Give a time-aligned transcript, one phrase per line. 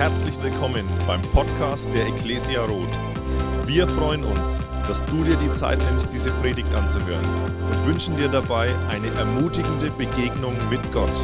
[0.00, 2.98] Herzlich willkommen beim Podcast der Ecclesia Roth.
[3.66, 7.22] Wir freuen uns, dass du dir die Zeit nimmst, diese Predigt anzuhören
[7.70, 11.22] und wünschen dir dabei eine ermutigende Begegnung mit Gott.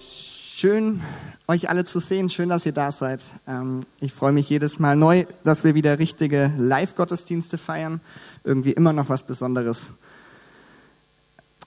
[0.00, 1.02] Schön,
[1.46, 2.28] euch alle zu sehen.
[2.30, 3.20] Schön, dass ihr da seid.
[3.46, 8.00] Ähm, ich freue mich jedes Mal neu, dass wir wieder richtige Live-Gottesdienste feiern.
[8.42, 9.92] Irgendwie immer noch was Besonderes.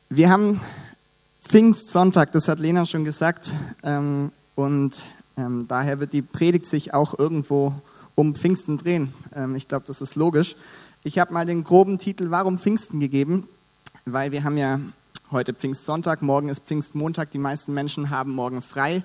[0.10, 0.60] Wir haben
[1.48, 3.52] Pfingstsonntag, das hat Lena schon gesagt.
[3.84, 4.94] Ähm, und
[5.38, 7.74] ähm, daher wird die Predigt sich auch irgendwo
[8.16, 9.14] um Pfingsten drehen.
[9.56, 10.56] ich glaube, das ist logisch.
[11.04, 13.50] Ich habe mal den groben Titel Warum Pfingsten gegeben,
[14.06, 14.80] weil wir haben ja
[15.32, 17.32] heute Pfingstsonntag, morgen ist Pfingstmontag.
[17.32, 19.04] Die meisten Menschen haben morgen frei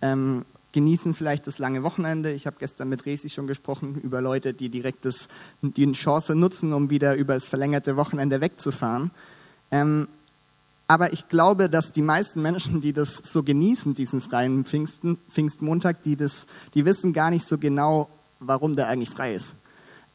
[0.00, 2.32] ähm, genießen vielleicht das lange Wochenende.
[2.32, 5.28] Ich habe gestern mit Resi schon gesprochen über Leute, die direkt das,
[5.62, 9.10] die Chance nutzen, um wieder über das verlängerte Wochenende wegzufahren.
[10.86, 16.02] Aber ich glaube, dass die meisten Menschen, die das so genießen, diesen freien Pfingsten, Pfingstmontag,
[16.02, 18.08] die, das, die wissen gar nicht so genau,
[18.40, 19.54] warum der eigentlich frei ist.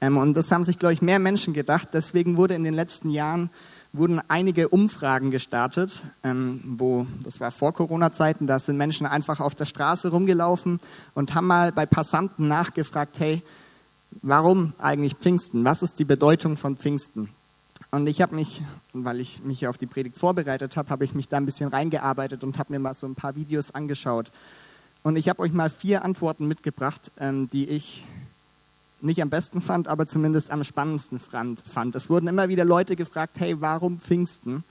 [0.02, 1.90] Ähm, und das haben sich, glaube ich, mehr Menschen gedacht.
[1.94, 3.50] Deswegen wurde in den letzten Jahren
[3.92, 9.56] wurden einige Umfragen gestartet, ähm, wo, das war vor Corona-Zeiten, da sind Menschen einfach auf
[9.56, 10.80] der Straße rumgelaufen
[11.16, 13.42] und haben mal bei Passanten nachgefragt, hey,
[14.22, 15.66] warum eigentlich Pfingsten?
[15.66, 17.30] Was ist die Bedeutung von Pfingsten?
[17.92, 18.62] Und ich habe mich,
[18.94, 22.44] weil ich mich auf die Predigt vorbereitet habe, habe ich mich da ein bisschen reingearbeitet
[22.44, 24.32] und habe mir mal so ein paar Videos angeschaut.
[25.02, 28.04] Und ich habe euch mal vier Antworten mitgebracht, ähm, die ich
[29.02, 31.96] nicht am besten fand, aber zumindest am spannendsten fand.
[31.96, 34.64] Es wurden immer wieder Leute gefragt, hey, warum Pfingsten?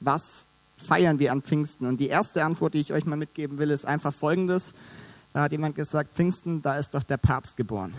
[0.00, 0.46] Was
[0.78, 1.86] feiern wir an Pfingsten?
[1.86, 4.72] Und die erste Antwort, die ich euch mal mitgeben will, ist einfach folgendes.
[5.32, 7.92] Da hat jemand gesagt, Pfingsten, da ist doch der Papst geboren.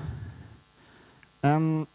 [1.43, 1.85] Ähm,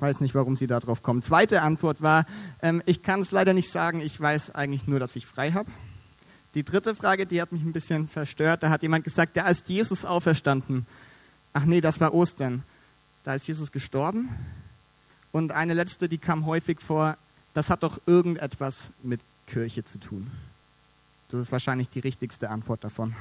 [0.00, 1.22] weiß nicht, warum sie darauf kommen.
[1.22, 2.26] Zweite Antwort war,
[2.60, 5.70] ähm, ich kann es leider nicht sagen, ich weiß eigentlich nur, dass ich frei habe.
[6.54, 8.62] Die dritte Frage, die hat mich ein bisschen verstört.
[8.62, 10.86] Da hat jemand gesagt, da ist Jesus auferstanden.
[11.54, 12.62] Ach nee, das war Ostern.
[13.24, 14.28] Da ist Jesus gestorben.
[15.30, 17.16] Und eine letzte, die kam häufig vor,
[17.54, 20.30] das hat doch irgendetwas mit Kirche zu tun.
[21.30, 23.14] Das ist wahrscheinlich die richtigste Antwort davon.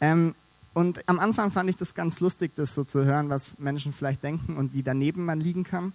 [0.00, 0.34] Ähm,
[0.78, 4.22] und am Anfang fand ich das ganz lustig, das so zu hören, was Menschen vielleicht
[4.22, 5.92] denken und wie daneben man liegen kann.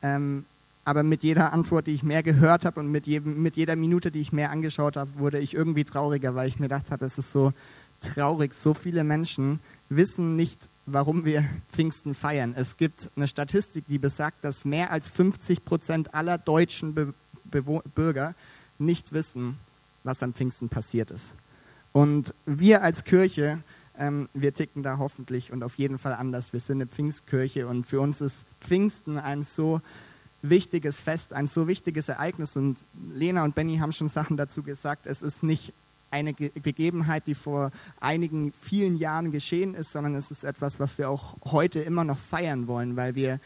[0.00, 0.44] Ähm,
[0.84, 4.12] aber mit jeder Antwort, die ich mehr gehört habe und mit, jedem, mit jeder Minute,
[4.12, 7.18] die ich mehr angeschaut habe, wurde ich irgendwie trauriger, weil ich mir gedacht habe, es
[7.18, 7.52] ist so
[8.00, 8.54] traurig.
[8.54, 12.54] So viele Menschen wissen nicht, warum wir Pfingsten feiern.
[12.56, 17.12] Es gibt eine Statistik, die besagt, dass mehr als 50 Prozent aller deutschen Be
[17.96, 18.36] Bürger
[18.78, 19.58] nicht wissen,
[20.04, 21.32] was am Pfingsten passiert ist.
[21.92, 23.58] Und wir als Kirche,
[24.02, 26.52] ähm, wir ticken da hoffentlich und auf jeden Fall anders.
[26.52, 29.80] Wir sind eine Pfingstkirche und für uns ist Pfingsten ein so
[30.42, 32.56] wichtiges Fest, ein so wichtiges Ereignis.
[32.56, 32.76] Und
[33.14, 35.06] Lena und Benny haben schon Sachen dazu gesagt.
[35.06, 35.72] Es ist nicht
[36.10, 37.70] eine Begebenheit, die vor
[38.00, 42.18] einigen vielen Jahren geschehen ist, sondern es ist etwas, was wir auch heute immer noch
[42.18, 43.38] feiern wollen, weil wir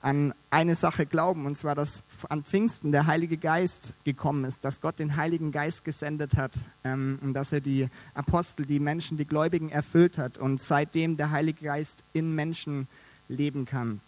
[0.00, 4.80] an eine Sache glauben, und zwar, dass an Pfingsten der Heilige Geist gekommen ist, dass
[4.80, 6.52] Gott den Heiligen Geist gesendet hat
[6.84, 11.30] ähm, und dass er die Apostel, die Menschen, die Gläubigen erfüllt hat und seitdem der
[11.30, 12.86] Heilige Geist in Menschen
[13.28, 14.00] leben kann.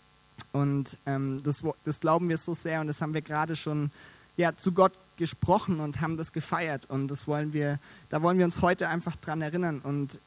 [0.53, 3.91] Und ähm, das, das glauben wir so sehr und das haben wir gerade schon
[4.37, 6.87] ja, zu Gott gesprochen und haben das gefeiert.
[6.89, 7.79] Und das wollen wir,
[8.09, 9.81] da wollen wir uns heute einfach dran erinnern.
[9.85, 10.19] Und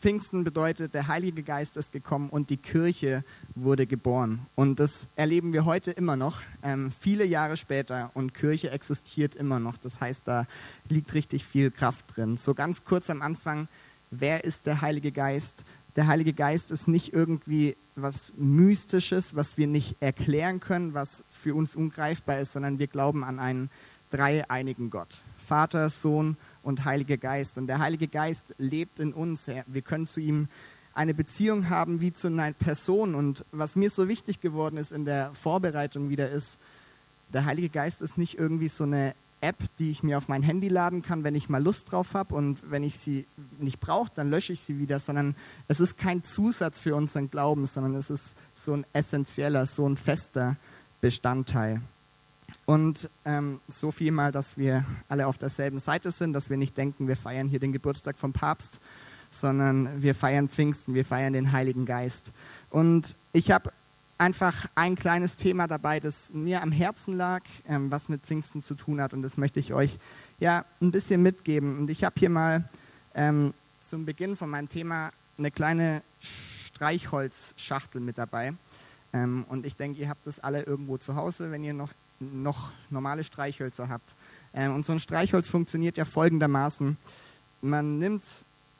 [0.00, 3.24] Pfingsten bedeutet, der Heilige Geist ist gekommen und die Kirche
[3.56, 4.46] wurde geboren.
[4.54, 8.10] Und das erleben wir heute immer noch, ähm, viele Jahre später.
[8.14, 9.76] Und Kirche existiert immer noch.
[9.76, 10.46] Das heißt, da
[10.88, 12.36] liegt richtig viel Kraft drin.
[12.36, 13.66] So ganz kurz am Anfang,
[14.10, 15.64] wer ist der Heilige Geist?
[15.96, 21.56] Der Heilige Geist ist nicht irgendwie was Mystisches, was wir nicht erklären können, was für
[21.56, 23.68] uns ungreifbar ist, sondern wir glauben an einen
[24.10, 25.08] dreieinigen Gott.
[25.44, 26.36] Vater, Sohn
[26.68, 27.58] und Heiliger Geist.
[27.58, 29.48] Und der Heilige Geist lebt in uns.
[29.66, 30.48] Wir können zu ihm
[30.94, 33.14] eine Beziehung haben wie zu einer Person.
[33.14, 36.58] Und was mir so wichtig geworden ist in der Vorbereitung wieder ist,
[37.32, 40.68] der Heilige Geist ist nicht irgendwie so eine App, die ich mir auf mein Handy
[40.68, 43.24] laden kann, wenn ich mal Lust drauf habe und wenn ich sie
[43.60, 45.36] nicht brauche, dann lösche ich sie wieder, sondern
[45.68, 49.96] es ist kein Zusatz für unseren Glauben, sondern es ist so ein essentieller, so ein
[49.96, 50.56] fester
[51.00, 51.80] Bestandteil.
[52.66, 56.76] Und ähm, so viel mal, dass wir alle auf derselben Seite sind, dass wir nicht
[56.76, 58.80] denken, wir feiern hier den Geburtstag vom Papst,
[59.30, 62.32] sondern wir feiern Pfingsten, wir feiern den Heiligen Geist.
[62.70, 63.72] Und ich habe
[64.18, 68.74] einfach ein kleines Thema dabei, das mir am Herzen lag, ähm, was mit Pfingsten zu
[68.74, 69.14] tun hat.
[69.14, 69.98] Und das möchte ich euch
[70.40, 71.78] ja ein bisschen mitgeben.
[71.78, 72.68] Und ich habe hier mal
[73.14, 73.54] ähm,
[73.88, 76.02] zum Beginn von meinem Thema eine kleine
[76.74, 78.52] Streichholzschachtel mit dabei.
[79.12, 81.90] Ähm, und ich denke, ihr habt das alle irgendwo zu Hause, wenn ihr noch,
[82.20, 84.14] noch normale Streichhölzer habt.
[84.54, 86.96] Ähm, und so ein Streichholz funktioniert ja folgendermaßen.
[87.60, 88.24] man nimmt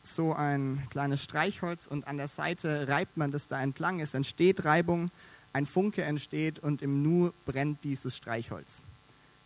[0.02, 4.00] so ein kleines Streichholz und an der Seite reibt man das da entlang.
[4.00, 5.10] Es entsteht Reibung,
[5.52, 8.80] ein Funke entsteht und im Nu brennt dieses Streichholz.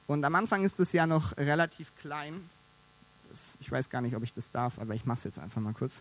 [0.06, 2.34] Und am Anfang ist es ja noch relativ klein.
[3.30, 5.60] Das, ich weiß gar nicht, ob ich das darf, aber ich mache es jetzt einfach
[5.60, 5.94] mal kurz.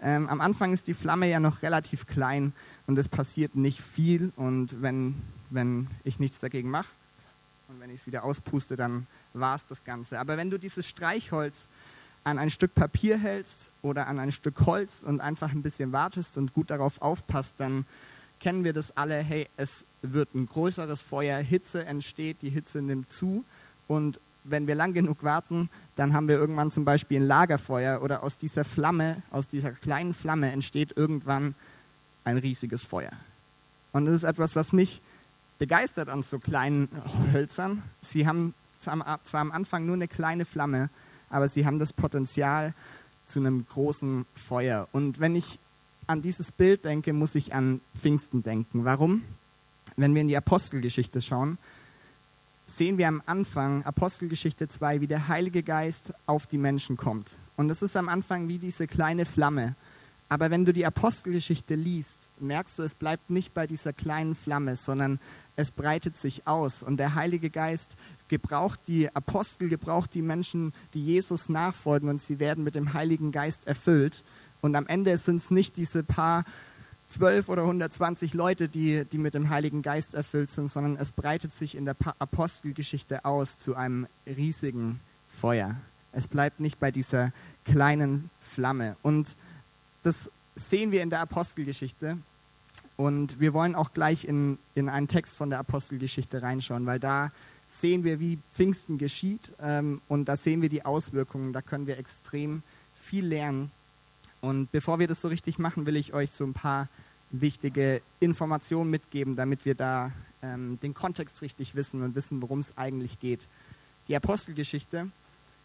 [0.00, 2.52] Ähm, am Anfang ist die Flamme ja noch relativ klein
[2.86, 4.32] und es passiert nicht viel.
[4.36, 5.16] Und wenn,
[5.50, 6.88] wenn ich nichts dagegen mache
[7.68, 10.18] und wenn ich es wieder auspuste, dann war es das Ganze.
[10.18, 11.66] Aber wenn du dieses Streichholz
[12.24, 16.36] an ein Stück Papier hältst oder an ein Stück Holz und einfach ein bisschen wartest
[16.38, 17.86] und gut darauf aufpasst, dann
[18.40, 23.10] kennen wir das alle, hey, es wird ein größeres Feuer, Hitze entsteht, die Hitze nimmt
[23.10, 23.44] zu
[23.88, 28.22] und wenn wir lang genug warten, dann haben wir irgendwann zum Beispiel ein Lagerfeuer oder
[28.22, 31.54] aus dieser Flamme, aus dieser kleinen Flamme entsteht irgendwann
[32.24, 33.12] ein riesiges Feuer.
[33.92, 35.00] Und das ist etwas, was mich
[35.58, 36.88] begeistert an so kleinen
[37.32, 37.82] Hölzern.
[38.02, 40.90] Sie haben zwar am Anfang nur eine kleine Flamme,
[41.30, 42.74] aber sie haben das Potenzial
[43.26, 44.88] zu einem großen Feuer.
[44.92, 45.58] Und wenn ich
[46.06, 48.84] an dieses Bild denke, muss ich an Pfingsten denken.
[48.84, 49.22] Warum?
[49.96, 51.58] Wenn wir in die Apostelgeschichte schauen,
[52.66, 57.36] sehen wir am Anfang, Apostelgeschichte 2, wie der Heilige Geist auf die Menschen kommt.
[57.56, 59.74] Und es ist am Anfang wie diese kleine Flamme.
[60.28, 64.76] Aber wenn du die Apostelgeschichte liest, merkst du, es bleibt nicht bei dieser kleinen Flamme,
[64.76, 65.20] sondern
[65.56, 66.82] es breitet sich aus.
[66.82, 67.96] Und der Heilige Geist
[68.28, 73.32] gebraucht die Apostel, gebraucht die Menschen, die Jesus nachfolgen und sie werden mit dem Heiligen
[73.32, 74.22] Geist erfüllt.
[74.60, 76.44] Und am Ende sind es nicht diese paar
[77.08, 81.52] zwölf oder 120 Leute, die, die mit dem Heiligen Geist erfüllt sind, sondern es breitet
[81.52, 85.00] sich in der Apostelgeschichte aus zu einem riesigen
[85.40, 85.76] Feuer.
[86.12, 87.32] Es bleibt nicht bei dieser
[87.64, 88.96] kleinen Flamme.
[89.02, 89.28] Und
[90.02, 92.16] das sehen wir in der Apostelgeschichte.
[92.96, 97.30] Und wir wollen auch gleich in, in einen Text von der Apostelgeschichte reinschauen, weil da
[97.68, 101.52] sehen wir, wie Pfingsten geschieht ähm, und da sehen wir die Auswirkungen.
[101.52, 102.62] Da können wir extrem
[103.02, 103.70] viel lernen.
[104.40, 106.88] Und bevor wir das so richtig machen, will ich euch so ein paar
[107.30, 110.12] wichtige Informationen mitgeben, damit wir da
[110.42, 113.46] ähm, den Kontext richtig wissen und wissen, worum es eigentlich geht.
[114.08, 115.10] Die Apostelgeschichte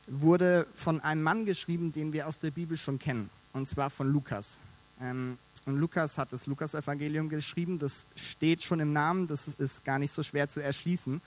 [0.07, 4.11] wurde von einem Mann geschrieben, den wir aus der Bibel schon kennen, und zwar von
[4.11, 4.57] Lukas.
[4.99, 9.99] Ähm, und Lukas hat das Lukas-Evangelium geschrieben, das steht schon im Namen, das ist gar
[9.99, 11.21] nicht so schwer zu erschließen.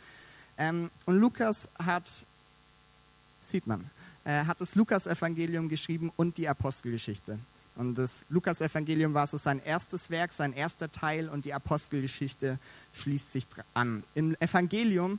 [0.59, 2.05] Ähm, und Lukas hat,
[3.49, 3.89] sieht man,
[4.25, 7.39] äh, hat das Lukas-Evangelium geschrieben und die Apostelgeschichte.
[7.77, 12.59] Und das Lukas-Evangelium war so sein erstes Werk, sein erster Teil und die Apostelgeschichte
[12.95, 14.05] schließt sich an.
[14.15, 15.19] Im Evangelium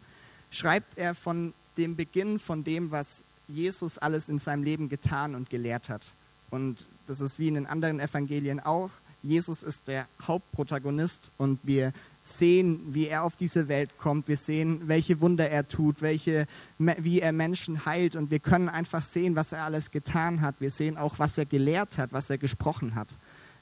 [0.52, 5.50] schreibt er von dem Beginn von dem, was Jesus alles in seinem Leben getan und
[5.50, 6.02] gelehrt hat.
[6.50, 8.90] Und das ist wie in den anderen Evangelien auch.
[9.26, 11.94] Jesus ist der Hauptprotagonist und wir
[12.24, 14.28] sehen, wie er auf diese Welt kommt.
[14.28, 18.16] Wir sehen, welche Wunder er tut, welche, wie er Menschen heilt.
[18.16, 20.56] Und wir können einfach sehen, was er alles getan hat.
[20.60, 23.08] Wir sehen auch, was er gelehrt hat, was er gesprochen hat.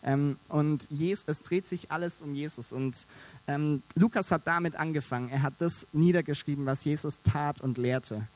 [0.04, 2.72] Ähm, und Jesus, es dreht sich alles um Jesus.
[2.72, 3.06] Und
[3.48, 5.30] ähm, Lukas hat damit angefangen.
[5.30, 8.28] Er hat das niedergeschrieben, was Jesus tat und lehrte.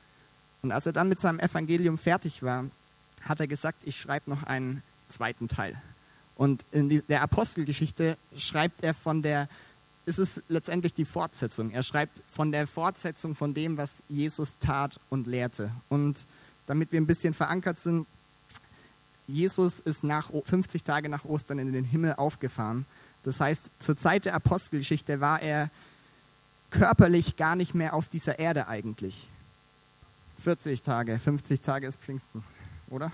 [0.61, 2.65] Und als er dann mit seinem Evangelium fertig war,
[3.21, 5.81] hat er gesagt, ich schreibe noch einen zweiten Teil.
[6.37, 9.49] Und in der Apostelgeschichte schreibt er von der
[10.05, 11.71] ist es letztendlich die Fortsetzung.
[11.71, 15.69] Er schreibt von der Fortsetzung von dem, was Jesus tat und lehrte.
[15.89, 16.15] Und
[16.65, 18.07] damit wir ein bisschen verankert sind,
[19.27, 22.85] Jesus ist nach 50 Tage nach Ostern in den Himmel aufgefahren.
[23.23, 25.69] Das heißt, zur Zeit der Apostelgeschichte war er
[26.71, 29.27] körperlich gar nicht mehr auf dieser Erde eigentlich.
[30.41, 32.45] 40 Tage, 50 Tage ist Pfingsten,
[32.89, 33.11] oder?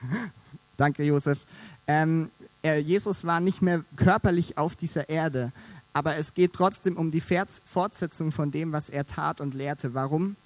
[0.76, 1.38] Danke, Josef.
[1.86, 2.30] Ähm,
[2.62, 5.52] er, Jesus war nicht mehr körperlich auf dieser Erde,
[5.92, 9.94] aber es geht trotzdem um die Fortsetzung von dem, was er tat und lehrte.
[9.94, 10.36] Warum?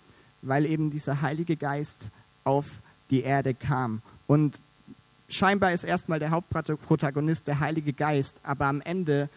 [0.43, 2.09] Weil eben dieser Heilige Geist
[2.45, 2.67] auf
[3.11, 4.03] die Erde kam.
[4.27, 4.59] Und
[5.29, 9.29] scheinbar ist erstmal der Hauptprotagonist der Heilige Geist, aber am Ende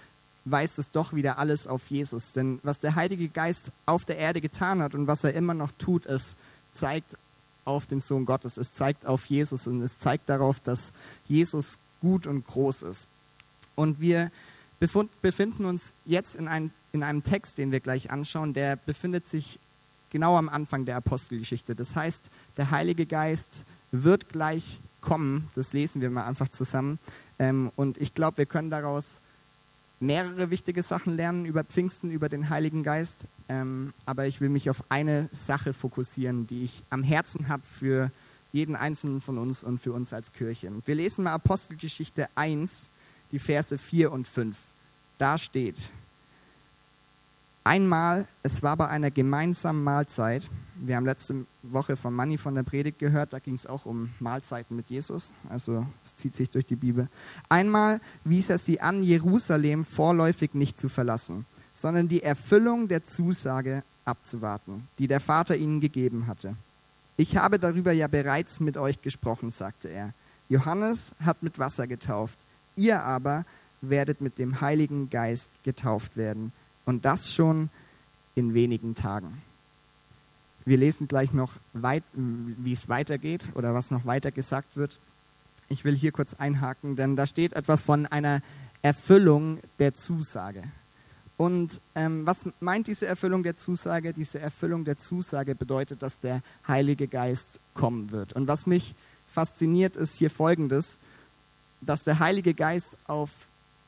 [0.45, 2.33] weist es doch wieder alles auf Jesus.
[2.33, 5.71] Denn was der Heilige Geist auf der Erde getan hat und was er immer noch
[5.77, 6.35] tut, es
[6.73, 7.17] zeigt
[7.65, 10.91] auf den Sohn Gottes, es zeigt auf Jesus und es zeigt darauf, dass
[11.27, 13.07] Jesus gut und groß ist.
[13.75, 14.29] Und wir
[15.21, 19.57] befinden uns jetzt in, ein, in einem Text, den wir gleich anschauen, der befindet sich
[20.11, 21.73] genau am Anfang der Apostelgeschichte.
[21.73, 22.23] Das heißt,
[22.57, 25.49] der Heilige Geist wird gleich kommen.
[25.55, 26.99] Das lesen wir mal einfach zusammen.
[27.39, 29.21] Ähm, und ich glaube, wir können daraus
[30.01, 33.25] mehrere wichtige Sachen lernen über Pfingsten, über den Heiligen Geist.
[33.47, 38.11] Ähm, aber ich will mich auf eine Sache fokussieren, die ich am Herzen habe für
[38.53, 40.71] jeden Einzelnen von uns und für uns als Kirche.
[40.85, 42.87] Wir lesen mal Apostelgeschichte 1,
[43.31, 44.55] die Verse 4 und 5
[45.17, 45.77] da steht.
[47.65, 52.63] Einmal, es war bei einer gemeinsamen Mahlzeit, wir haben letzte Woche von Manni von der
[52.63, 56.65] Predigt gehört, da ging es auch um Mahlzeiten mit Jesus, also es zieht sich durch
[56.65, 57.07] die Bibel.
[57.47, 63.83] Einmal wies er sie an, Jerusalem vorläufig nicht zu verlassen, sondern die Erfüllung der Zusage
[64.03, 66.57] abzuwarten, die der Vater ihnen gegeben hatte.
[67.15, 70.13] Ich habe darüber ja bereits mit euch gesprochen, sagte er.
[70.49, 72.37] Johannes hat mit Wasser getauft,
[72.75, 73.45] ihr aber
[73.81, 76.51] werdet mit dem Heiligen Geist getauft werden
[76.85, 77.69] und das schon
[78.35, 79.41] in wenigen Tagen.
[80.65, 84.97] Wir lesen gleich noch, weit, wie es weitergeht oder was noch weiter gesagt wird.
[85.69, 88.41] Ich will hier kurz einhaken, denn da steht etwas von einer
[88.81, 90.63] Erfüllung der Zusage.
[91.37, 94.13] Und ähm, was meint diese Erfüllung der Zusage?
[94.13, 98.33] Diese Erfüllung der Zusage bedeutet, dass der Heilige Geist kommen wird.
[98.33, 98.93] Und was mich
[99.33, 100.97] fasziniert, ist hier Folgendes,
[101.81, 103.29] dass der Heilige Geist auf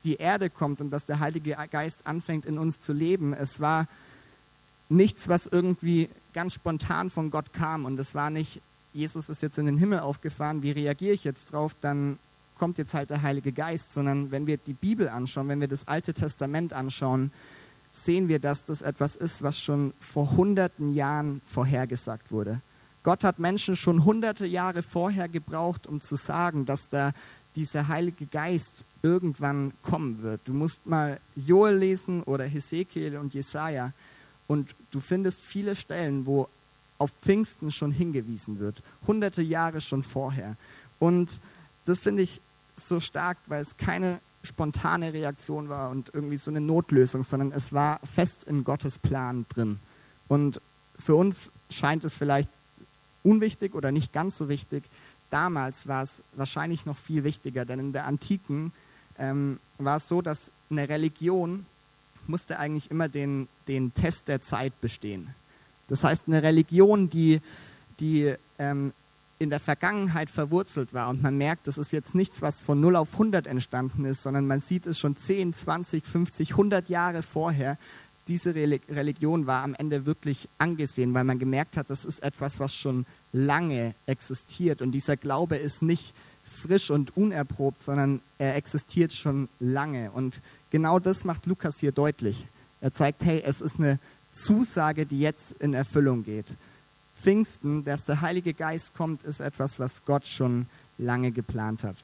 [0.03, 3.33] die Erde kommt und dass der Heilige Geist anfängt in uns zu leben.
[3.33, 3.87] Es war
[4.89, 8.61] nichts, was irgendwie ganz spontan von Gott kam und es war nicht,
[8.93, 12.19] Jesus ist jetzt in den Himmel aufgefahren, wie reagiere ich jetzt drauf, dann
[12.57, 15.88] kommt jetzt halt der Heilige Geist, sondern wenn wir die Bibel anschauen, wenn wir das
[15.88, 17.31] Alte Testament anschauen,
[17.93, 22.62] sehen wir, dass das etwas ist, was schon vor hunderten Jahren vorhergesagt wurde.
[23.03, 27.13] Gott hat Menschen schon hunderte Jahre vorher gebraucht, um zu sagen, dass da
[27.55, 30.41] dieser Heilige Geist irgendwann kommen wird.
[30.45, 33.93] Du musst mal Joel lesen oder Hesekiel und Jesaja
[34.47, 36.50] und du findest viele Stellen, wo
[36.97, 40.55] auf Pfingsten schon hingewiesen wird, hunderte Jahre schon vorher.
[41.00, 41.29] Und
[41.85, 42.41] das finde ich
[42.77, 47.74] so stark, weil es keine spontane Reaktion war und irgendwie so eine Notlösung, sondern es
[47.74, 49.79] war fest in Gottes Plan drin.
[50.27, 50.62] Und
[51.00, 52.50] für uns scheint es vielleicht
[53.24, 54.84] unwichtig oder nicht ganz so wichtig,
[55.29, 58.72] damals war es wahrscheinlich noch viel wichtiger, denn in der Antiken
[59.17, 61.65] ähm, war es so, dass eine Religion
[62.27, 65.34] musste eigentlich immer den, den Test der Zeit bestehen.
[65.88, 67.41] Das heißt, eine Religion, die,
[68.00, 68.94] die ähm,
[69.45, 72.95] in der Vergangenheit verwurzelt war und man merkt, das ist jetzt nichts, was von 0
[72.95, 77.77] auf 100 entstanden ist, sondern man sieht es schon 10, 20, 50, 100 Jahre vorher,
[78.27, 82.73] diese Religion war am Ende wirklich angesehen, weil man gemerkt hat, das ist etwas, was
[82.73, 84.81] schon lange existiert.
[84.81, 86.11] Und dieser Glaube ist nicht
[86.43, 90.09] frisch und unerprobt, sondern er existiert schon lange.
[90.09, 92.47] Und genau das macht Lukas hier deutlich.
[92.81, 93.99] Er zeigt, hey, es ist eine
[94.33, 96.47] Zusage, die jetzt in Erfüllung geht.
[97.25, 100.67] Pfingsten, dass der Heilige Geist kommt, ist etwas, was Gott schon
[101.00, 101.96] lange geplant hat,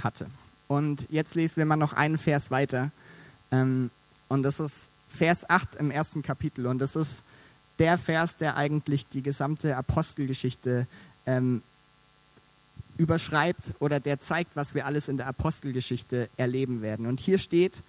[0.00, 0.28] hatte.
[0.68, 2.92] Und jetzt lesen wir mal noch einen Vers weiter.
[3.50, 3.90] Ähm,
[4.28, 6.68] und das ist Vers 8 im ersten Kapitel.
[6.68, 7.24] Und das ist
[7.80, 10.86] der Vers, der eigentlich die gesamte Apostelgeschichte
[11.26, 11.60] ähm,
[12.98, 17.06] überschreibt oder der zeigt, was wir alles in der Apostelgeschichte erleben werden.
[17.06, 17.82] Und hier steht,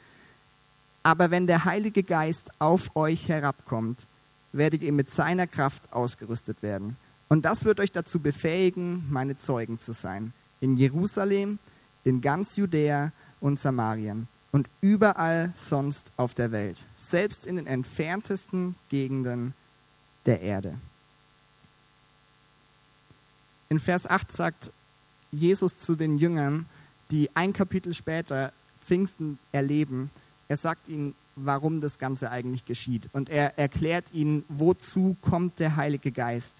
[1.04, 4.08] aber wenn der Heilige Geist auf euch herabkommt,
[4.52, 6.98] werdet ihr mit seiner Kraft ausgerüstet werden.
[7.30, 10.34] Und das wird euch dazu befähigen, meine Zeugen zu sein.
[10.62, 11.60] In Jerusalem,
[12.04, 18.76] in ganz Judäa und Samarien und überall sonst auf der Welt selbst in den entferntesten
[18.90, 19.54] Gegenden
[20.26, 20.78] der Erde.
[23.70, 24.72] In Vers 8 sagt
[25.32, 26.66] Jesus zu den Jüngern,
[27.12, 28.52] die ein Kapitel später
[28.86, 30.10] Pfingsten erleben,
[30.48, 33.10] er sagt ihnen, warum das Ganze eigentlich geschieht.
[33.14, 36.56] Und er erklärt ihnen, wozu kommt der Heilige Geist.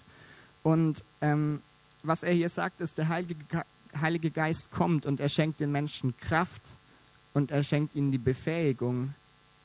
[0.62, 1.60] Und ähm,
[2.02, 3.64] was er hier sagt, ist, der Heilige,
[4.00, 6.62] Heilige Geist kommt und er schenkt den Menschen Kraft
[7.34, 9.14] und er schenkt ihnen die Befähigung,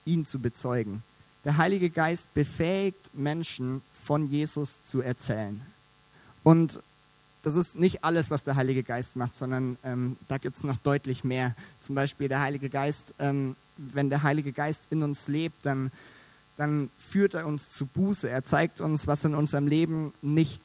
[0.05, 1.03] ihn zu bezeugen.
[1.45, 5.61] Der Heilige Geist befähigt Menschen, von Jesus zu erzählen.
[6.43, 6.81] Und
[7.43, 10.77] das ist nicht alles, was der Heilige Geist macht, sondern ähm, da gibt es noch
[10.77, 11.55] deutlich mehr.
[11.81, 15.91] Zum Beispiel der Heilige Geist, ähm, wenn der Heilige Geist in uns lebt, dann,
[16.57, 18.29] dann führt er uns zu Buße.
[18.29, 20.61] Er zeigt uns, was in unserem Leben nicht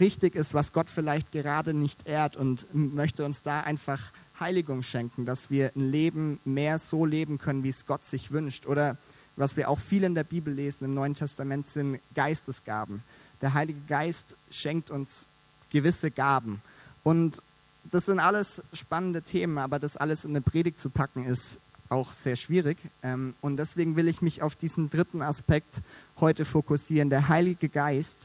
[0.00, 4.00] richtig ist, was Gott vielleicht gerade nicht ehrt und möchte uns da einfach
[4.40, 8.66] Heiligung schenken, dass wir ein Leben mehr so leben können, wie es Gott sich wünscht.
[8.66, 8.96] Oder
[9.36, 13.02] was wir auch viel in der Bibel lesen, im Neuen Testament sind Geistesgaben.
[13.40, 15.26] Der Heilige Geist schenkt uns
[15.70, 16.60] gewisse Gaben.
[17.02, 17.42] Und
[17.84, 21.58] das sind alles spannende Themen, aber das alles in eine Predigt zu packen, ist
[21.92, 22.78] auch sehr schwierig.
[23.02, 25.80] Ähm, und deswegen will ich mich auf diesen dritten Aspekt
[26.18, 27.10] heute fokussieren.
[27.10, 28.18] Der Heilige Geist,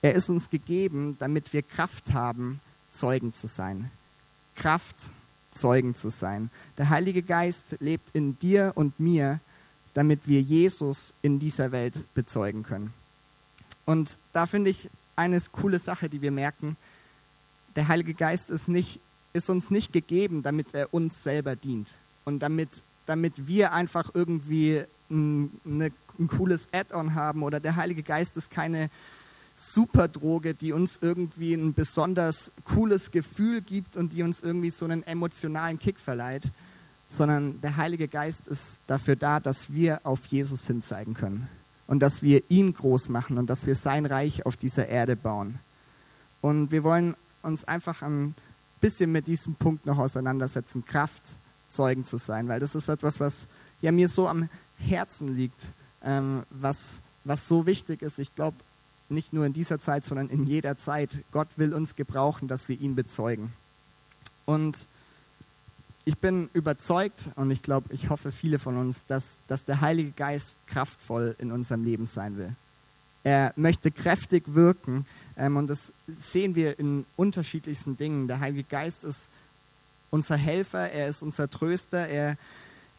[0.00, 2.60] er ist uns gegeben, damit wir Kraft haben,
[2.92, 3.90] Zeugen zu sein.
[4.54, 4.96] Kraft,
[5.54, 6.50] Zeugen zu sein.
[6.78, 9.40] Der Heilige Geist lebt in dir und mir,
[9.94, 12.94] damit wir Jesus in dieser Welt bezeugen können.
[13.84, 16.76] Und da finde ich eine coole Sache, die wir merken.
[17.74, 19.00] Der Heilige Geist ist, nicht,
[19.32, 21.88] ist uns nicht gegeben, damit er uns selber dient
[22.28, 22.68] und damit,
[23.06, 28.90] damit wir einfach irgendwie ein, ein cooles Add-on haben oder der Heilige Geist ist keine
[29.56, 35.02] Superdroge, die uns irgendwie ein besonders cooles Gefühl gibt und die uns irgendwie so einen
[35.02, 36.44] emotionalen Kick verleiht,
[37.10, 41.48] sondern der Heilige Geist ist dafür da, dass wir auf Jesus hinzeigen können
[41.86, 45.58] und dass wir ihn groß machen und dass wir sein Reich auf dieser Erde bauen.
[46.42, 48.34] Und wir wollen uns einfach ein
[48.80, 51.22] bisschen mit diesem Punkt noch auseinandersetzen, Kraft,
[51.70, 53.46] Zeugen zu sein, weil das ist etwas, was
[53.80, 54.48] ja mir so am
[54.78, 55.68] Herzen liegt,
[56.02, 58.18] ähm, was, was so wichtig ist.
[58.18, 58.56] Ich glaube,
[59.08, 61.10] nicht nur in dieser Zeit, sondern in jeder Zeit.
[61.32, 63.52] Gott will uns gebrauchen, dass wir ihn bezeugen.
[64.44, 64.86] Und
[66.04, 70.12] ich bin überzeugt und ich glaube, ich hoffe viele von uns, dass, dass der Heilige
[70.12, 72.54] Geist kraftvoll in unserem Leben sein will.
[73.24, 75.04] Er möchte kräftig wirken
[75.36, 78.26] ähm, und das sehen wir in unterschiedlichsten Dingen.
[78.26, 79.28] Der Heilige Geist ist
[80.10, 82.36] unser Helfer, er ist unser Tröster, er,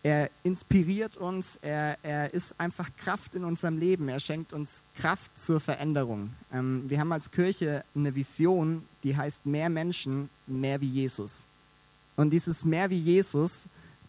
[0.03, 5.39] er inspiriert uns, er, er ist einfach Kraft in unserem Leben, er schenkt uns Kraft
[5.39, 6.31] zur Veränderung.
[6.53, 11.43] Ähm, wir haben als Kirche eine Vision, die heißt mehr Menschen, mehr wie Jesus.
[12.15, 13.65] Und dieses mehr wie Jesus,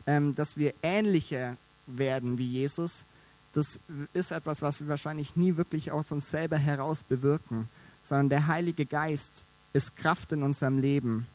[0.07, 3.05] ähm, dass wir ähnlicher werden wie Jesus,
[3.53, 3.81] das
[4.13, 7.69] ist etwas, was wir wahrscheinlich nie wirklich aus uns selber heraus bewirken,
[8.05, 11.27] sondern der Heilige Geist ist Kraft in unserem Leben,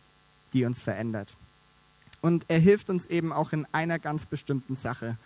[0.53, 1.36] die uns verändert.
[2.22, 5.17] Und er hilft uns eben auch in einer ganz bestimmten Sache.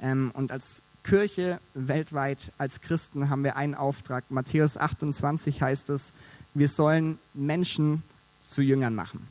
[0.00, 4.24] Ähm, und als Kirche weltweit, als Christen haben wir einen Auftrag.
[4.30, 6.12] Matthäus 28 heißt es,
[6.54, 8.02] wir sollen Menschen
[8.46, 9.26] zu Jüngern machen.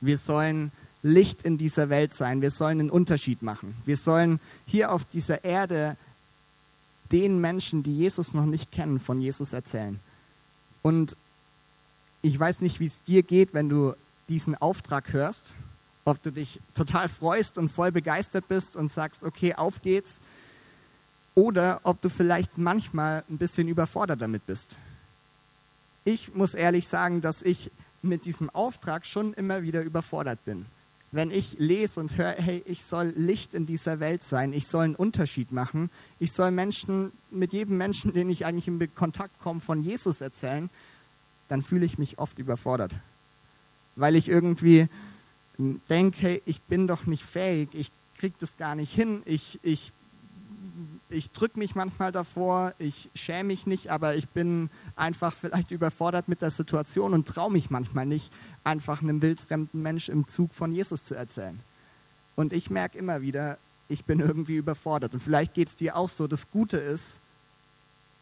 [0.00, 0.70] Wir sollen
[1.02, 2.40] Licht in dieser Welt sein.
[2.40, 3.74] Wir sollen einen Unterschied machen.
[3.84, 5.96] Wir sollen hier auf dieser Erde
[7.12, 10.00] den Menschen, die Jesus noch nicht kennen, von Jesus erzählen.
[10.82, 11.16] Und
[12.22, 13.94] ich weiß nicht, wie es dir geht, wenn du
[14.30, 15.52] diesen Auftrag hörst
[16.04, 20.20] ob du dich total freust und voll begeistert bist und sagst, okay, auf geht's,
[21.34, 24.76] oder ob du vielleicht manchmal ein bisschen überfordert damit bist.
[26.04, 27.70] Ich muss ehrlich sagen, dass ich
[28.02, 30.66] mit diesem Auftrag schon immer wieder überfordert bin.
[31.10, 34.84] Wenn ich lese und höre, hey, ich soll Licht in dieser Welt sein, ich soll
[34.84, 39.60] einen Unterschied machen, ich soll Menschen, mit jedem Menschen, den ich eigentlich in Kontakt komme,
[39.60, 40.68] von Jesus erzählen,
[41.48, 42.92] dann fühle ich mich oft überfordert.
[43.96, 44.88] Weil ich irgendwie
[45.58, 49.92] denke, ich bin doch nicht fähig, ich kriege das gar nicht hin, ich, ich,
[51.10, 56.28] ich drücke mich manchmal davor, ich schäme mich nicht, aber ich bin einfach vielleicht überfordert
[56.28, 58.30] mit der Situation und traue mich manchmal nicht,
[58.64, 61.58] einfach einem wildfremden Mensch im Zug von Jesus zu erzählen.
[62.36, 65.14] Und ich merke immer wieder, ich bin irgendwie überfordert.
[65.14, 66.26] Und vielleicht geht es dir auch so.
[66.26, 67.16] Das Gute ist,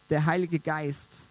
[0.09, 1.23] der Heilige Geist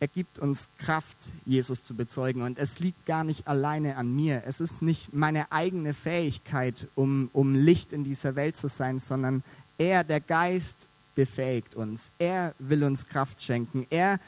[0.00, 2.42] er gibt uns Kraft, Jesus zu bezeugen.
[2.42, 4.42] Und es liegt gar nicht alleine an mir.
[4.46, 9.42] Es ist nicht meine eigene Fähigkeit, um, um Licht in dieser Welt zu sein, sondern
[9.78, 12.10] er, der Geist, befähigt uns.
[12.18, 13.86] Er will uns Kraft schenken.
[13.90, 14.18] Er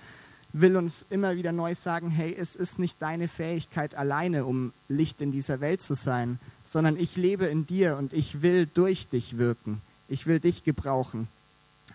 [0.53, 5.21] will uns immer wieder neu sagen, hey, es ist nicht deine Fähigkeit alleine, um Licht
[5.21, 9.37] in dieser Welt zu sein, sondern ich lebe in dir und ich will durch dich
[9.37, 9.81] wirken.
[10.09, 11.29] Ich will dich gebrauchen.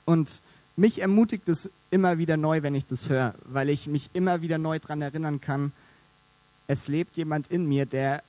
[0.06, 0.42] Und
[0.76, 4.58] mich ermutigt es immer wieder neu, wenn ich das höre, weil ich mich immer wieder
[4.58, 5.72] neu daran erinnern kann,
[6.68, 8.24] es lebt jemand in mir, der,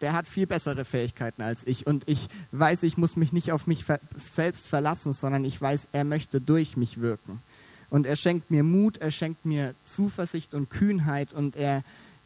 [0.00, 1.86] der hat viel bessere Fähigkeiten als ich.
[1.86, 5.88] Und ich weiß, ich muss mich nicht auf mich ver selbst verlassen, sondern ich weiß,
[5.92, 7.42] er möchte durch mich wirken.
[7.90, 11.82] Und er schenkt mir Mut, er schenkt mir Zuversicht und Kühnheit und er,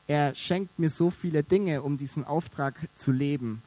[0.06, 3.62] er schenkt mir so viele Dinge, um diesen Auftrag zu leben,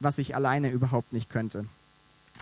[0.00, 1.64] was ich alleine überhaupt nicht könnte.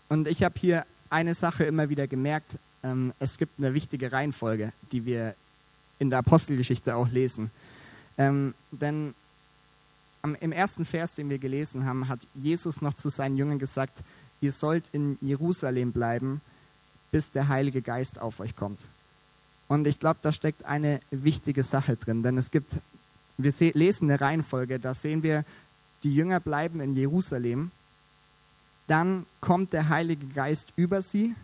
[0.08, 4.72] Und ich habe hier eine Sache immer wieder gemerkt, ähm, es gibt eine wichtige Reihenfolge,
[4.92, 5.34] die wir
[5.98, 7.50] in der Apostelgeschichte auch lesen.
[8.16, 9.14] Ähm, denn
[10.22, 13.98] am, im ersten Vers, den wir gelesen haben, hat Jesus noch zu seinen Jüngern gesagt,
[14.40, 16.40] ihr sollt in Jerusalem bleiben,
[17.10, 18.80] bis der Heilige Geist auf euch kommt.
[19.68, 22.72] Und ich glaube, da steckt eine wichtige Sache drin, denn es gibt,
[23.38, 25.44] wir lesen eine Reihenfolge, da sehen wir,
[26.02, 27.70] die Jünger bleiben in Jerusalem
[28.90, 31.36] dann kommt der Heilige Geist über sie,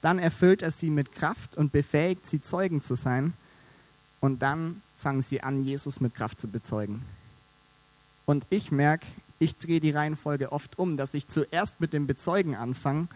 [0.00, 3.34] dann erfüllt er sie mit Kraft und befähigt sie, Zeugen zu sein.
[4.20, 7.02] Und dann fangen sie an, Jesus mit Kraft zu bezeugen.
[8.24, 9.04] Und ich merke,
[9.38, 13.08] ich drehe die Reihenfolge oft um, dass ich zuerst mit dem Bezeugen anfange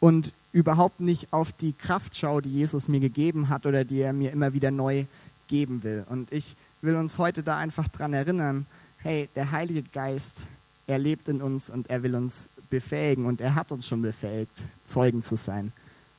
[0.00, 4.12] und überhaupt nicht auf die Kraft schaue, die Jesus mir gegeben hat oder die er
[4.12, 5.04] mir immer wieder neu
[5.46, 6.04] geben will.
[6.08, 8.66] Und ich will uns heute da einfach dran erinnern,
[8.98, 10.46] hey, der Heilige Geist,
[10.88, 14.50] er lebt in uns und er will uns befähigen und er hat uns schon befähigt,
[14.86, 15.72] Zeugen zu sein.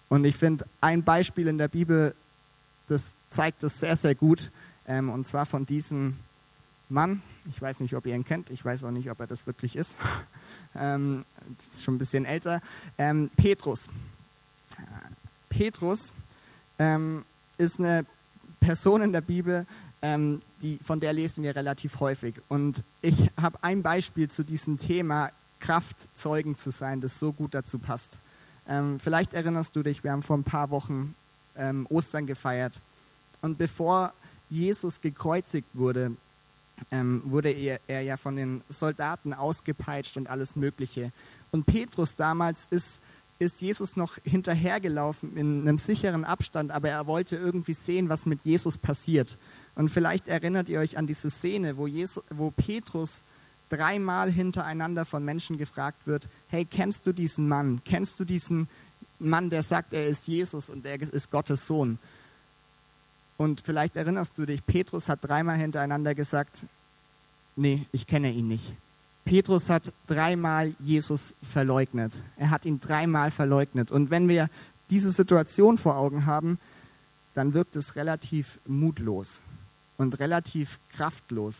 [0.07, 2.13] Und ich finde ein Beispiel in der Bibel,
[2.87, 4.51] das zeigt das sehr, sehr gut,
[4.87, 6.15] ähm, und zwar von diesem
[6.89, 7.23] Mann.
[7.49, 9.75] Ich weiß nicht, ob ihr ihn kennt, ich weiß auch nicht, ob er das wirklich
[9.75, 9.95] ist.
[10.75, 11.25] ähm,
[11.73, 12.61] ist schon ein bisschen älter,
[12.99, 13.89] ähm, Petrus.
[15.49, 16.11] Petrus
[16.77, 17.25] ähm,
[17.57, 18.05] ist eine
[18.59, 19.65] Person in der Bibel,
[20.03, 22.35] ähm, die, von der lesen wir relativ häufig.
[22.47, 25.31] Und ich habe ein Beispiel zu diesem Thema,
[25.63, 28.17] Kraft, Zeugen zu sein, das so gut dazu passt.
[28.67, 31.15] Ähm, vielleicht erinnerst du dich, wir haben vor ein paar Wochen
[31.57, 32.73] ähm, Ostern gefeiert.
[33.41, 34.13] Und bevor
[34.49, 36.11] Jesus gekreuzigt wurde,
[36.91, 41.11] ähm, wurde er, er, ja von den Soldaten ausgepeitscht und alles Mögliche.
[41.51, 42.99] Und Petrus damals ist,
[43.39, 48.39] ist Jesus noch hinterhergelaufen in einem sicheren Abstand, aber er wollte irgendwie sehen, was mit
[48.43, 49.37] Jesus passiert.
[49.75, 53.23] Und vielleicht erinnert ihr euch an diese Szene, wo, Jesus, wo Petrus
[53.73, 57.81] dreimal hintereinander von Menschen gefragt wird, hey, kennst du diesen Mann?
[57.83, 58.67] Kennst du diesen
[59.17, 61.97] Mann, der sagt, er ist Jesus und er ist Gottes Sohn?
[63.37, 66.65] Und vielleicht erinnerst du dich, Petrus hat dreimal hintereinander gesagt,
[67.55, 68.75] nee, ich kenne ihn nicht.
[69.25, 72.13] Petrus hat dreimal Jesus verleugnet.
[72.37, 73.89] Er hat ihn dreimal verleugnet.
[73.89, 74.49] Und wenn wir
[74.91, 76.59] diese Situation vor Augen haben,
[77.33, 79.39] dann wirkt es relativ mutlos
[79.97, 81.55] und relativ kraftlos.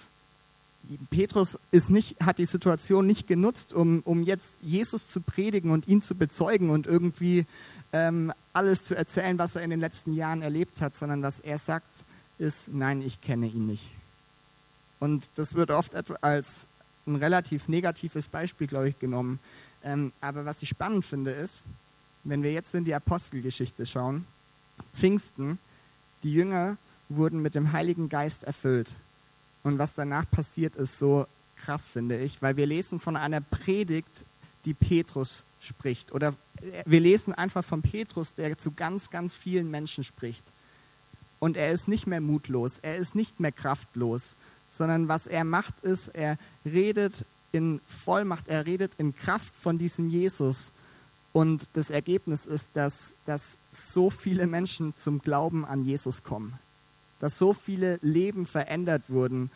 [1.09, 5.87] Petrus ist nicht, hat die Situation nicht genutzt, um, um jetzt Jesus zu predigen und
[5.87, 7.45] ihn zu bezeugen und irgendwie
[7.93, 11.57] ähm, alles zu erzählen, was er in den letzten Jahren erlebt hat, sondern was er
[11.57, 11.87] sagt,
[12.37, 13.91] ist, nein, ich kenne ihn nicht.
[14.99, 15.93] Und das wird oft
[16.23, 16.67] als
[17.05, 19.39] ein relativ negatives Beispiel, glaube ich, genommen.
[19.83, 21.63] Ähm, aber was ich spannend finde, ist,
[22.23, 24.25] wenn wir jetzt in die Apostelgeschichte schauen,
[24.93, 25.59] Pfingsten,
[26.23, 26.77] die Jünger
[27.09, 28.91] wurden mit dem Heiligen Geist erfüllt.
[29.63, 31.25] Und was danach passiert, ist so
[31.63, 34.25] krass, finde ich, weil wir lesen von einer Predigt,
[34.65, 36.11] die Petrus spricht.
[36.11, 36.33] Oder
[36.85, 40.43] wir lesen einfach von Petrus, der zu ganz, ganz vielen Menschen spricht.
[41.39, 44.35] Und er ist nicht mehr mutlos, er ist nicht mehr kraftlos,
[44.71, 50.09] sondern was er macht, ist, er redet in Vollmacht, er redet in Kraft von diesem
[50.09, 50.71] Jesus.
[51.31, 56.57] Und das Ergebnis ist, dass, dass so viele Menschen zum Glauben an Jesus kommen
[57.23, 59.49] dass so viele Leben verändert wurden.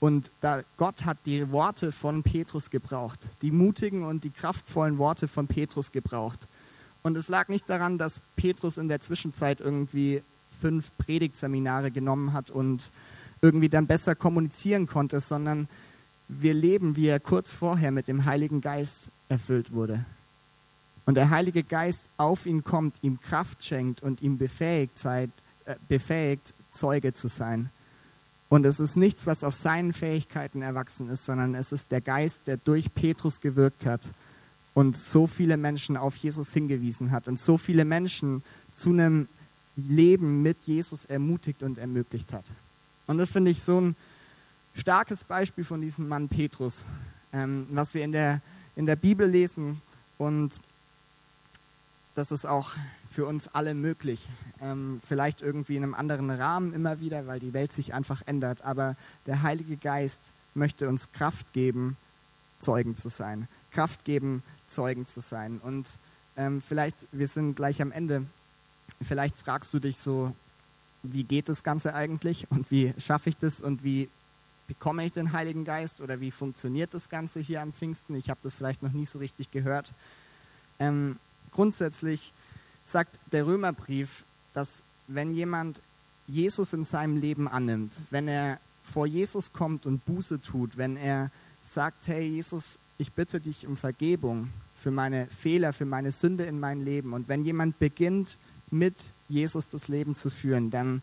[0.00, 5.28] Und da Gott hat die Worte von Petrus gebraucht, die mutigen und die kraftvollen Worte
[5.28, 6.40] von Petrus gebraucht.
[7.04, 10.22] Und es lag nicht daran, dass Petrus in der Zwischenzeit irgendwie
[10.60, 12.82] fünf Predigtseminare genommen hat und
[13.40, 15.68] irgendwie dann besser kommunizieren konnte, sondern
[16.26, 20.04] wir leben, wie er kurz vorher mit dem Heiligen Geist erfüllt wurde.
[21.06, 25.28] Und der Heilige Geist auf ihn kommt, ihm Kraft schenkt und ihm befähigt, äh,
[25.86, 27.70] befähigt Zeuge zu sein.
[28.48, 32.46] Und es ist nichts, was auf seinen Fähigkeiten erwachsen ist, sondern es ist der Geist,
[32.46, 34.00] der durch Petrus gewirkt hat
[34.74, 38.42] und so viele Menschen auf Jesus hingewiesen hat und so viele Menschen
[38.74, 39.28] zu einem
[39.76, 42.44] Leben mit Jesus ermutigt und ermöglicht hat.
[43.06, 43.96] Und das finde ich so ein
[44.76, 46.84] starkes Beispiel von diesem Mann Petrus,
[47.32, 48.40] ähm, was wir in der,
[48.76, 49.80] in der Bibel lesen.
[50.18, 50.52] Und
[52.14, 52.72] das ist auch
[53.14, 54.20] für uns alle möglich.
[54.60, 58.62] Ähm, vielleicht irgendwie in einem anderen Rahmen immer wieder, weil die Welt sich einfach ändert.
[58.62, 58.96] Aber
[59.26, 60.20] der Heilige Geist
[60.54, 61.96] möchte uns Kraft geben,
[62.60, 63.48] Zeugen zu sein.
[63.70, 65.60] Kraft geben, Zeugen zu sein.
[65.62, 65.86] Und
[66.36, 68.24] ähm, vielleicht, wir sind gleich am Ende,
[69.06, 70.34] vielleicht fragst du dich so,
[71.02, 74.08] wie geht das Ganze eigentlich und wie schaffe ich das und wie
[74.66, 78.16] bekomme ich den Heiligen Geist oder wie funktioniert das Ganze hier am Pfingsten?
[78.16, 79.92] Ich habe das vielleicht noch nie so richtig gehört.
[80.78, 81.18] Ähm,
[81.52, 82.32] grundsätzlich
[82.86, 85.80] sagt der Römerbrief, dass wenn jemand
[86.26, 91.30] Jesus in seinem Leben annimmt, wenn er vor Jesus kommt und Buße tut, wenn er
[91.72, 94.48] sagt, hey Jesus, ich bitte dich um Vergebung
[94.80, 97.12] für meine Fehler, für meine Sünde in meinem Leben.
[97.12, 98.36] Und wenn jemand beginnt,
[98.70, 98.94] mit
[99.28, 101.02] Jesus das Leben zu führen, dann,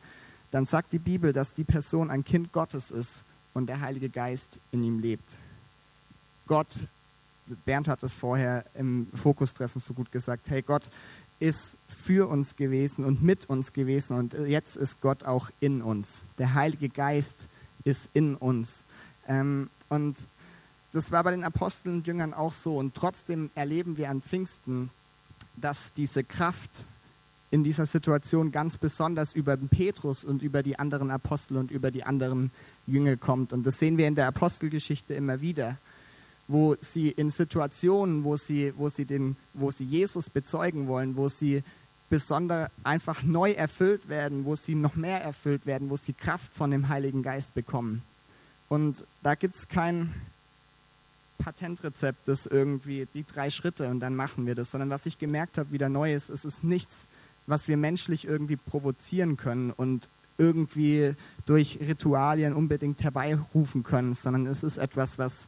[0.51, 4.59] dann sagt die Bibel, dass die Person ein Kind Gottes ist und der Heilige Geist
[4.71, 5.27] in ihm lebt.
[6.47, 6.67] Gott,
[7.65, 10.83] Bernd hat es vorher im Fokustreffen so gut gesagt, hey Gott
[11.41, 16.07] ist für uns gewesen und mit uns gewesen und jetzt ist Gott auch in uns.
[16.37, 17.35] Der Heilige Geist
[17.83, 18.83] ist in uns.
[19.27, 20.15] Ähm, und
[20.93, 22.77] das war bei den Aposteln und Jüngern auch so.
[22.77, 24.89] Und trotzdem erleben wir an Pfingsten,
[25.55, 26.85] dass diese Kraft
[27.49, 31.91] in dieser Situation ganz besonders über den Petrus und über die anderen Apostel und über
[31.91, 32.51] die anderen
[32.87, 33.51] Jünger kommt.
[33.51, 35.77] Und das sehen wir in der Apostelgeschichte immer wieder
[36.51, 41.29] wo sie in Situationen, wo sie, wo sie, den, wo sie Jesus bezeugen wollen, wo
[41.29, 41.63] sie
[42.09, 46.71] besonders einfach neu erfüllt werden, wo sie noch mehr erfüllt werden, wo sie Kraft von
[46.71, 48.01] dem Heiligen Geist bekommen.
[48.67, 50.13] Und da gibt es kein
[51.37, 55.57] Patentrezept, das irgendwie die drei Schritte und dann machen wir das, sondern was ich gemerkt
[55.57, 57.07] habe, wieder neu ist, es ist nichts,
[57.47, 64.63] was wir menschlich irgendwie provozieren können und irgendwie durch Ritualien unbedingt herbeirufen können, sondern es
[64.63, 65.47] ist etwas, was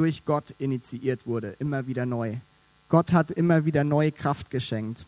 [0.00, 2.36] durch Gott initiiert wurde, immer wieder neu.
[2.88, 5.04] Gott hat immer wieder neue Kraft geschenkt.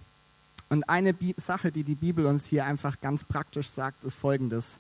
[0.69, 4.75] Und eine Bi Sache, die die Bibel uns hier einfach ganz praktisch sagt, ist folgendes.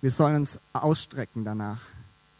[0.00, 1.80] Wir sollen uns ausstrecken danach.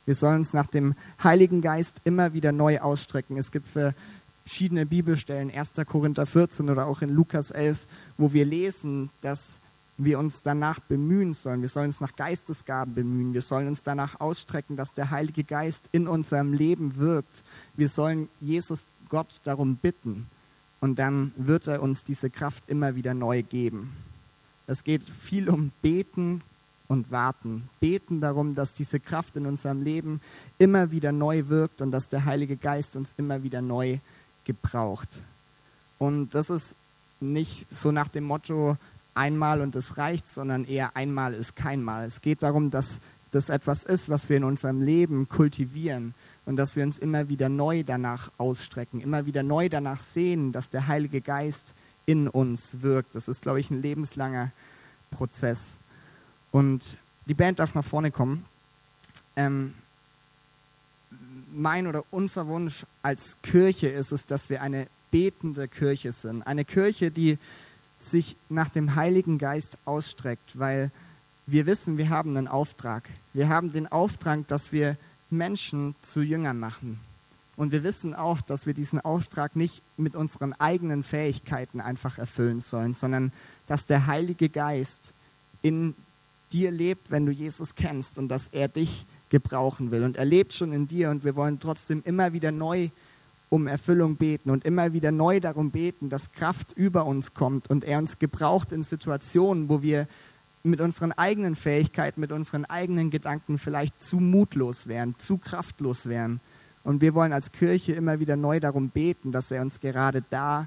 [0.05, 0.95] Wir sollen uns nach dem
[1.25, 3.37] Heiligen Geist immer wieder neu ausstrecken.
[3.37, 5.73] Es gibt verschiedene Bibelstellen, 1.
[5.87, 7.81] Korinther 14 oder auch in Lukas 11,
[8.17, 9.59] wo wir lesen, dass
[9.99, 11.63] wir uns danach bemühen sollen.
[11.63, 13.33] Wir sollen uns nach Geistesgaben bemühen.
[13.35, 17.43] Wir sollen uns danach ausstrecken, dass der Heilige Geist in unserem Leben wirkt.
[17.75, 20.27] Wir sollen Jesus Gott darum bitten.
[20.81, 23.93] Und dann wird er uns diese Kraft immer wieder neu geben.
[24.67, 26.43] Es geht viel um Beten
[26.89, 27.69] und Warten.
[27.81, 30.21] Beten darum, dass diese Kraft in unserem Leben
[30.59, 33.99] immer wieder neu wirkt und dass der Heilige Geist uns immer wieder neu
[34.45, 35.09] gebraucht.
[35.99, 36.75] Und das ist
[37.21, 38.77] nicht so nach dem Motto,
[39.17, 42.07] einmal und es reicht, sondern eher einmal ist kein Mal.
[42.07, 43.01] Es geht darum, dass
[43.33, 47.49] das etwas ist, was wir in unserem Leben kultivieren und dass wir uns immer wieder
[47.49, 51.75] neu danach ausstrecken, immer wieder neu danach sehen, dass der Heilige Geist
[52.07, 53.15] in uns wirkt.
[53.15, 54.53] Das ist, glaube ich, ein lebenslanger
[55.11, 55.77] Prozess.
[56.53, 58.45] Und die Band darf nach vorne kommen.
[59.35, 59.75] Ähm,
[61.53, 66.47] mein oder unser Wunsch als Kirche ist es, dass wir eine betende Kirche sind.
[66.47, 67.39] Eine Kirche, die
[67.99, 70.91] sich nach dem Heiligen Geist ausstreckt, weil
[71.47, 73.09] wir wissen, wir haben einen Auftrag.
[73.33, 74.97] Wir haben den Auftrag, dass wir
[75.31, 77.01] Menschen zu Jüngern machen.
[77.57, 82.61] Und wir wissen auch, dass wir diesen Auftrag nicht mit unseren eigenen Fähigkeiten einfach erfüllen
[82.61, 83.33] sollen, sondern
[83.67, 85.13] dass der Heilige Geist
[85.63, 85.95] in
[86.53, 90.05] dir lebt, wenn du Jesus kennst und dass er dich gebrauchen will.
[90.05, 92.91] Und er lebt schon in dir und wir wollen trotzdem immer wieder neu
[93.49, 97.85] um Erfüllung beten und immer wieder neu darum beten, dass Kraft über uns kommt und
[97.85, 100.09] er uns gebraucht in Situationen, wo wir
[100.65, 106.41] mit unseren eigenen Fähigkeiten, mit unseren eigenen Gedanken vielleicht zu mutlos wären, zu kraftlos wären.
[106.83, 110.67] Und wir wollen als Kirche immer wieder neu darum beten, dass er uns gerade da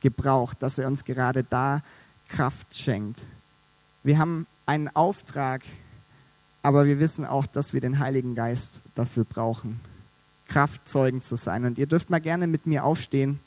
[0.00, 1.82] gebraucht, dass er uns gerade da
[2.28, 3.20] Kraft schenkt.
[4.02, 5.62] Wir haben einen Auftrag,
[6.62, 9.80] aber wir wissen auch, dass wir den Heiligen Geist dafür brauchen.
[10.50, 11.64] Kraftzeugen zu sein.
[11.64, 13.38] Und ihr dürft mal gerne mit mir aufstehen.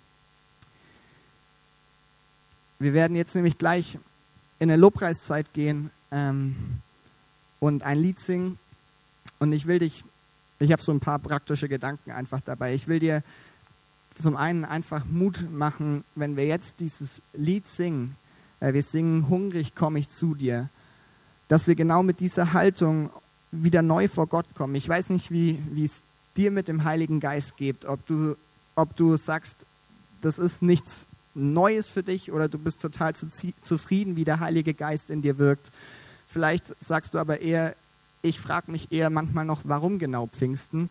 [2.79, 3.97] Wir werden jetzt nämlich gleich
[4.59, 6.55] in eine Lobpreiszeit gehen ähm,
[7.59, 8.57] und ein Lied singen.
[9.39, 10.03] Und ich will dich,
[10.59, 12.73] ich habe so ein paar praktische Gedanken einfach dabei.
[12.73, 13.21] Ich will dir
[14.21, 18.15] zum einen einfach Mut machen, wenn wir jetzt dieses Lied singen.
[18.59, 20.69] Äh, wir singen, hungrig komme ich zu dir.
[21.49, 23.09] Dass wir genau mit dieser Haltung
[23.51, 24.75] wieder neu vor Gott kommen.
[24.75, 26.01] Ich weiß nicht, wie es
[26.37, 28.35] dir mit dem Heiligen Geist gibt, ob du,
[28.75, 29.57] ob du sagst,
[30.21, 33.27] das ist nichts Neues für dich oder du bist total zu,
[33.61, 35.71] zufrieden, wie der Heilige Geist in dir wirkt.
[36.27, 37.75] Vielleicht sagst du aber eher,
[38.21, 40.89] ich frage mich eher manchmal noch, warum genau Pfingsten.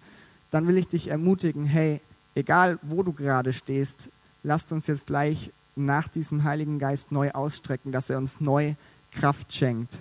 [0.51, 2.01] Dann will ich dich ermutigen, hey,
[2.35, 4.09] egal wo du gerade stehst,
[4.43, 8.75] lasst uns jetzt gleich nach diesem Heiligen Geist neu ausstrecken, dass er uns neu
[9.13, 9.95] Kraft schenkt.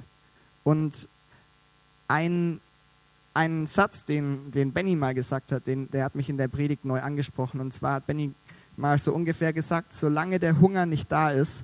[0.63, 1.07] Und
[2.07, 2.59] ein
[3.33, 6.85] einen Satz, den, den Benny mal gesagt hat, den, der hat mich in der Predigt
[6.85, 7.59] neu angesprochen.
[7.59, 8.33] Und zwar hat Benny
[8.77, 11.63] mal so ungefähr gesagt, solange der Hunger nicht da ist,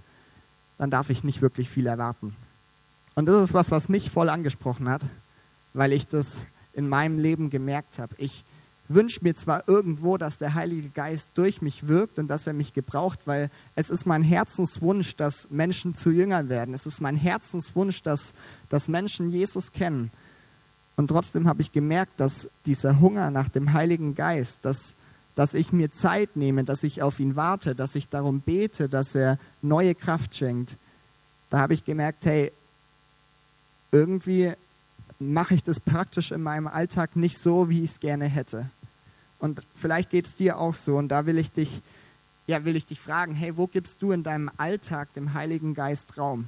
[0.77, 2.35] dann darf ich nicht wirklich viel erwarten.
[3.15, 5.01] Und das ist was, was mich voll angesprochen hat,
[5.73, 8.13] weil ich das in meinem Leben gemerkt habe.
[8.17, 8.43] Ich
[8.89, 12.73] wünsche mir zwar irgendwo, dass der Heilige Geist durch mich wirkt und dass er mich
[12.73, 16.73] gebraucht, weil es ist mein Herzenswunsch, dass Menschen zu Jüngern werden.
[16.73, 18.33] Es ist mein Herzenswunsch, dass,
[18.69, 20.11] dass Menschen Jesus kennen.
[20.97, 24.95] Und trotzdem habe ich gemerkt, dass dieser Hunger nach dem Heiligen Geist, dass,
[25.35, 29.15] dass ich mir Zeit nehme, dass ich auf ihn warte, dass ich darum bete, dass
[29.15, 30.75] er neue Kraft schenkt,
[31.49, 32.51] da habe ich gemerkt, hey,
[33.91, 34.53] irgendwie
[35.19, 38.69] mache ich das praktisch in meinem Alltag nicht so, wie ich es gerne hätte.
[39.39, 40.97] Und vielleicht geht es dir auch so.
[40.97, 41.81] Und da will ich dich,
[42.47, 46.17] ja, will ich dich fragen, hey, wo gibst du in deinem Alltag dem Heiligen Geist
[46.17, 46.45] Raum?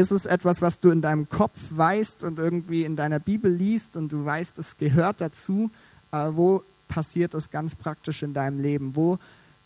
[0.00, 3.98] Ist es etwas, was du in deinem Kopf weißt und irgendwie in deiner Bibel liest
[3.98, 5.70] und du weißt, es gehört dazu?
[6.10, 8.96] Aber wo passiert es ganz praktisch in deinem Leben?
[8.96, 9.18] Wo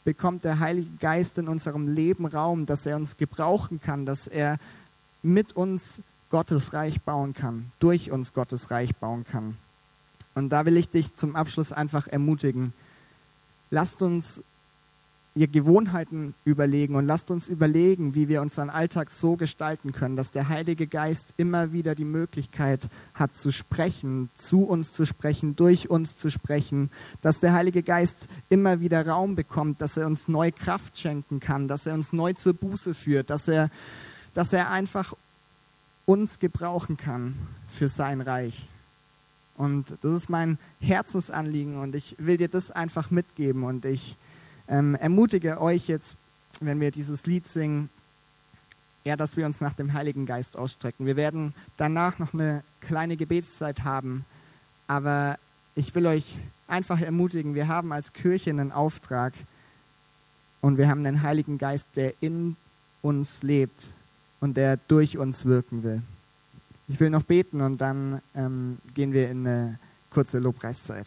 [0.03, 4.59] bekommt der Heilige Geist in unserem Leben Raum, dass er uns gebrauchen kann, dass er
[5.23, 9.57] mit uns Gottes Reich bauen kann, durch uns Gottes Reich bauen kann?
[10.35, 12.73] Und da will ich dich zum Abschluss einfach ermutigen.
[13.70, 14.42] Lasst uns
[15.37, 20.31] ihr Gewohnheiten überlegen und lasst uns überlegen, wie wir unseren Alltag so gestalten können, dass
[20.31, 22.83] der Heilige Geist immer wieder die Möglichkeit
[23.14, 28.29] hat zu sprechen, zu uns zu sprechen, durch uns zu sprechen, dass der Heilige Geist
[28.49, 32.35] immer wieder Raum bekommt, dass er uns neue Kraft schenken kann, dass er uns neu
[32.35, 33.70] zur Buße führt, dass er,
[34.35, 35.14] dass er einfach
[36.07, 37.35] uns gebrauchen kann
[37.68, 38.68] für sein Reich.
[39.57, 44.16] Und das ist mein Herzensanliegen und ich will dir das einfach mitgeben und ich
[44.68, 46.16] ähm, ermutige euch jetzt,
[46.61, 47.90] wenn wir dieses Lied singen,
[49.05, 51.07] ja, dass wir uns nach dem Heiligen Geist ausstrecken.
[51.07, 54.24] Wir werden danach noch eine kleine Gebetszeit haben,
[54.87, 55.38] aber
[55.74, 59.35] ich will euch einfach ermutigen, wir haben als Kirche einen Auftrag
[60.61, 62.57] und wir haben den Heiligen Geist, der in
[63.03, 63.92] uns lebt
[64.40, 66.03] und der durch uns wirken will.
[66.88, 69.79] Ich will noch beten und dann ähm, gehen wir in eine
[70.11, 71.07] kurze Lobpreiszeit.